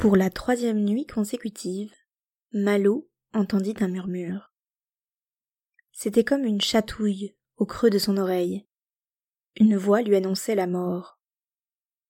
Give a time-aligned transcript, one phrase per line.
[0.00, 1.92] Pour la troisième nuit consécutive,
[2.52, 4.50] Malo entendit un murmure.
[5.92, 8.66] C'était comme une chatouille au creux de son oreille.
[9.56, 11.20] Une voix lui annonçait la mort.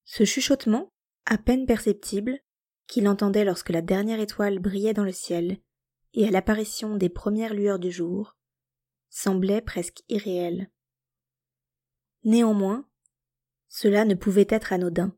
[0.05, 0.93] Ce chuchotement,
[1.25, 2.39] à peine perceptible,
[2.87, 5.59] qu'il entendait lorsque la dernière étoile brillait dans le ciel
[6.15, 8.37] et à l'apparition des premières lueurs du jour,
[9.09, 10.71] semblait presque irréel.
[12.23, 12.89] Néanmoins,
[13.67, 15.13] cela ne pouvait être anodin.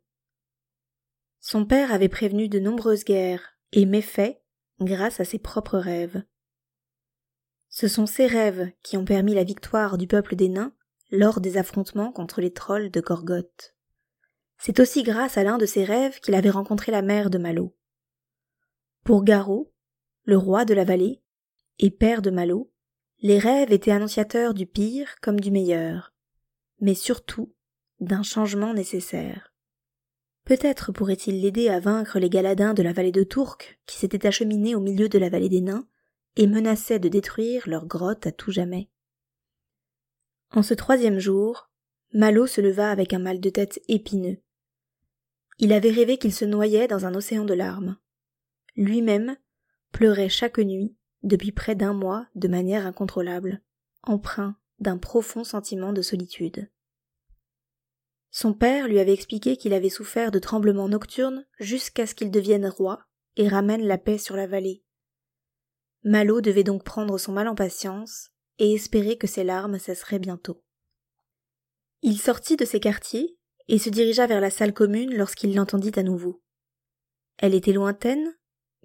[1.45, 4.41] Son père avait prévenu de nombreuses guerres et méfaits
[4.81, 6.23] grâce à ses propres rêves.
[7.69, 10.73] Ce sont ces rêves qui ont permis la victoire du peuple des nains
[11.11, 13.75] lors des affrontements contre les trolls de Gorgoth.
[14.57, 17.77] C'est aussi grâce à l'un de ces rêves qu'il avait rencontré la mère de Malo.
[19.03, 19.75] Pour Garo,
[20.23, 21.25] le roi de la vallée,
[21.81, 22.73] et père de Malo,
[23.19, 26.15] les rêves étaient annonciateurs du pire comme du meilleur,
[26.81, 27.53] mais surtout
[27.99, 29.52] d'un changement nécessaire.
[30.45, 34.75] Peut-être pourrait-il l'aider à vaincre les galadins de la vallée de Tourque qui s'étaient acheminés
[34.75, 35.87] au milieu de la vallée des nains
[36.37, 38.89] et menaçaient de détruire leur grotte à tout jamais.
[40.51, 41.71] En ce troisième jour,
[42.13, 44.39] Malo se leva avec un mal de tête épineux.
[45.59, 47.97] Il avait rêvé qu'il se noyait dans un océan de larmes.
[48.77, 49.37] Lui-même
[49.93, 53.63] pleurait chaque nuit depuis près d'un mois de manière incontrôlable,
[54.03, 56.69] empreint d'un profond sentiment de solitude.
[58.35, 62.67] Son père lui avait expliqué qu'il avait souffert de tremblements nocturnes jusqu'à ce qu'il devienne
[62.67, 63.05] roi
[63.37, 64.83] et ramène la paix sur la vallée.
[66.03, 70.65] Malo devait donc prendre son mal en patience et espérer que ses larmes cesseraient bientôt.
[72.01, 73.39] Il sortit de ses quartiers
[73.69, 76.43] et se dirigea vers la salle commune lorsqu'il l'entendit à nouveau.
[77.37, 78.35] Elle était lointaine,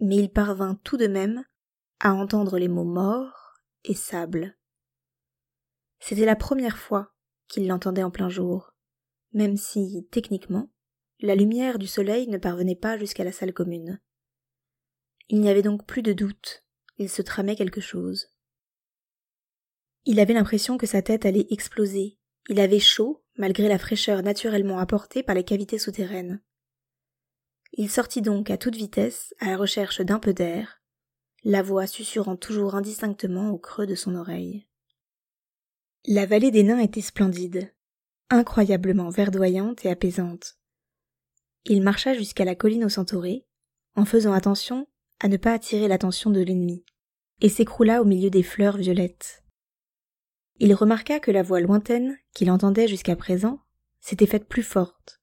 [0.01, 1.45] mais il parvint tout de même
[2.01, 3.53] à entendre les mots mort
[3.85, 4.57] et sable.
[5.99, 7.13] C'était la première fois
[7.47, 8.73] qu'il l'entendait en plein jour
[9.33, 10.69] même si, techniquement,
[11.19, 13.99] la lumière du soleil ne parvenait pas jusqu'à la salle commune.
[15.29, 16.63] Il n'y avait donc plus de doute,
[16.97, 18.27] il se tramait quelque chose.
[20.05, 22.17] Il avait l'impression que sa tête allait exploser,
[22.49, 26.41] il avait chaud, malgré la fraîcheur naturellement apportée par les cavités souterraines.
[27.73, 30.81] Il sortit donc à toute vitesse à la recherche d'un peu d'air,
[31.43, 34.67] la voix susurrant toujours indistinctement au creux de son oreille.
[36.05, 37.73] La vallée des nains était splendide
[38.29, 40.57] incroyablement verdoyante et apaisante.
[41.65, 43.45] Il marcha jusqu'à la colline au centauré,
[43.95, 44.87] en faisant attention
[45.19, 46.85] à ne pas attirer l'attention de l'ennemi,
[47.41, 49.43] et s'écroula au milieu des fleurs violettes.
[50.59, 53.59] Il remarqua que la voix lointaine qu'il entendait jusqu'à présent
[53.99, 55.21] s'était faite plus forte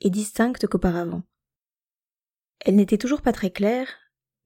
[0.00, 1.22] et distincte qu'auparavant.
[2.60, 3.88] Elle n'était toujours pas très claire,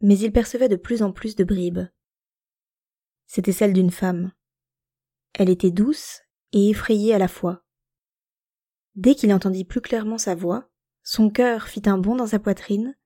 [0.00, 1.86] mais il percevait de plus en plus de bribes.
[3.26, 4.32] C'était celle d'une femme.
[5.34, 6.22] Elle était douce
[6.52, 7.64] et effrayée à la fois.
[8.98, 10.68] Dès qu'il entendit plus clairement sa voix,
[11.04, 12.96] son cœur fit un bond dans sa poitrine,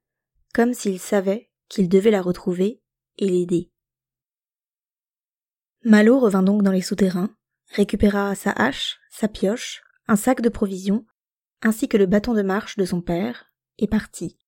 [0.55, 2.83] comme s'il savait qu'il devait la retrouver
[3.19, 3.71] et l'aider.
[5.85, 7.37] Malo revint donc dans les souterrains,
[7.73, 11.05] récupéra sa hache, sa pioche, un sac de provisions,
[11.61, 14.39] ainsi que le bâton de marche de son père, et partit.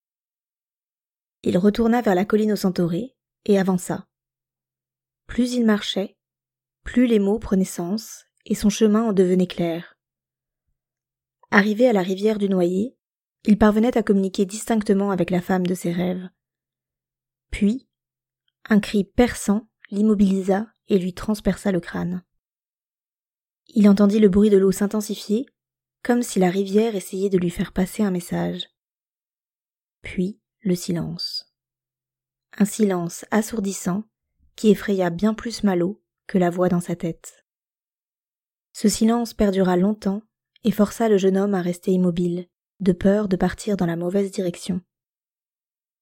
[1.43, 4.09] Il retourna vers la colline au Centauré et avança.
[5.27, 6.17] Plus il marchait,
[6.85, 9.94] plus les mots prenaient sens et son chemin en devenait clair.
[11.51, 12.97] Arrivé à la rivière du Noyer,
[13.45, 16.29] il parvenait à communiquer distinctement avec la femme de ses rêves.
[17.51, 17.89] Puis,
[18.69, 22.25] un cri perçant l'immobilisa et lui transperça le crâne.
[23.69, 25.47] Il entendit le bruit de l'eau s'intensifier,
[26.03, 28.69] comme si la rivière essayait de lui faire passer un message.
[30.03, 31.55] Puis le silence.
[32.59, 34.05] Un silence assourdissant
[34.57, 37.45] qui effraya bien plus Malo que la voix dans sa tête.
[38.73, 40.23] Ce silence perdura longtemps
[40.65, 42.49] et força le jeune homme à rester immobile,
[42.81, 44.81] de peur de partir dans la mauvaise direction.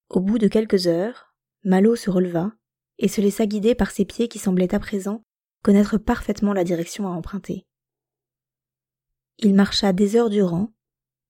[0.08, 2.52] Au bout de quelques heures, Malo se releva
[2.98, 5.24] et se laissa guider par ses pieds qui semblaient à présent
[5.62, 7.66] connaître parfaitement la direction à emprunter.
[9.38, 10.72] Il marcha des heures durant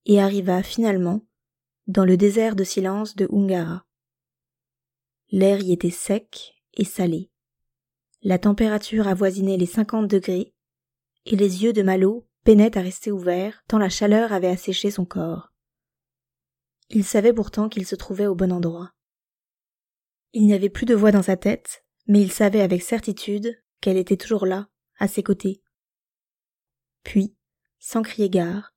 [0.05, 1.27] et arriva finalement
[1.87, 3.87] dans le désert de silence de Ungara.
[5.31, 7.31] L'air y était sec et salé.
[8.23, 10.55] La température avoisinait les cinquante degrés
[11.27, 15.05] et les yeux de Malo peinait à rester ouvert tant la chaleur avait asséché son
[15.05, 15.53] corps.
[16.91, 18.93] Il savait pourtant qu'il se trouvait au bon endroit.
[20.33, 23.97] Il n'y avait plus de voix dans sa tête, mais il savait avec certitude qu'elle
[23.97, 24.69] était toujours là,
[24.99, 25.63] à ses côtés.
[27.03, 27.35] Puis,
[27.79, 28.75] sans crier gare,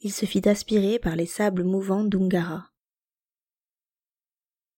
[0.00, 2.70] il se fit aspirer par les sables mouvants d'Ungara.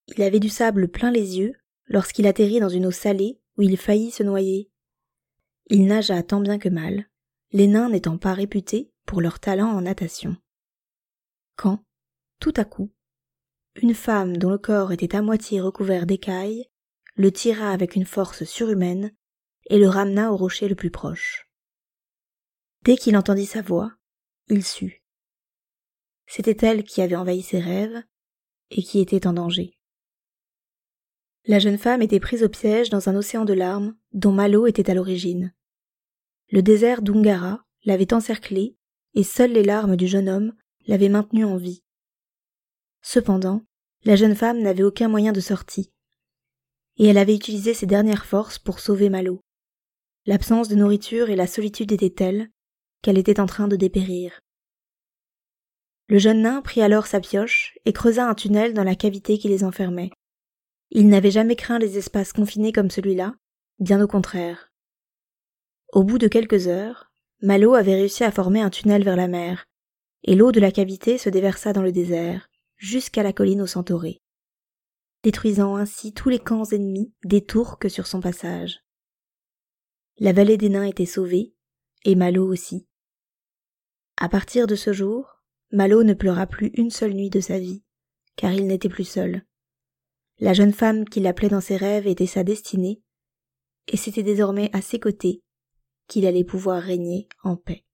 [0.06, 1.54] Il avait du sable plein les yeux
[1.86, 4.70] lorsqu'il atterrit dans une eau salée où il faillit se noyer.
[5.66, 7.07] Il nagea tant bien que mal,
[7.52, 10.36] les nains n'étant pas réputés pour leur talent en natation.
[11.56, 11.84] Quand,
[12.40, 12.92] tout à coup,
[13.82, 16.68] une femme dont le corps était à moitié recouvert d'écailles
[17.14, 19.12] le tira avec une force surhumaine
[19.70, 21.48] et le ramena au rocher le plus proche.
[22.82, 23.92] Dès qu'il entendit sa voix,
[24.48, 25.02] il sut.
[26.26, 28.02] C'était elle qui avait envahi ses rêves
[28.70, 29.78] et qui était en danger.
[31.46, 34.90] La jeune femme était prise au piège dans un océan de larmes dont Malo était
[34.90, 35.54] à l'origine.
[36.50, 38.76] Le désert d'Ungara l'avait encerclée
[39.14, 40.54] et seules les larmes du jeune homme
[40.86, 41.82] l'avaient maintenue en vie.
[43.02, 43.64] Cependant,
[44.04, 45.92] la jeune femme n'avait aucun moyen de sortie.
[46.96, 49.40] Et elle avait utilisé ses dernières forces pour sauver Malo.
[50.24, 52.50] L'absence de nourriture et la solitude étaient telles
[53.02, 54.40] qu'elle était en train de dépérir.
[56.08, 59.48] Le jeune nain prit alors sa pioche et creusa un tunnel dans la cavité qui
[59.48, 60.10] les enfermait.
[60.90, 63.34] Il n'avait jamais craint les espaces confinés comme celui-là,
[63.78, 64.67] bien au contraire.
[65.92, 69.64] Au bout de quelques heures, Malo avait réussi à former un tunnel vers la mer,
[70.22, 74.20] et l'eau de la cavité se déversa dans le désert, jusqu'à la colline au Centauré,
[75.22, 77.44] détruisant ainsi tous les camps ennemis des
[77.80, 78.80] que sur son passage.
[80.18, 81.54] La vallée des nains était sauvée,
[82.04, 82.86] et Malo aussi.
[84.18, 85.42] À partir de ce jour,
[85.72, 87.82] Malo ne pleura plus une seule nuit de sa vie,
[88.36, 89.46] car il n'était plus seul.
[90.38, 93.02] La jeune femme qui l'appelait dans ses rêves était sa destinée,
[93.86, 95.42] et c'était désormais à ses côtés
[96.08, 97.84] qu'il allait pouvoir régner en paix.